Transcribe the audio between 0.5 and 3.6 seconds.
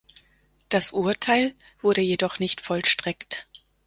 Das Urteil wurde jedoch nicht vollstreckt.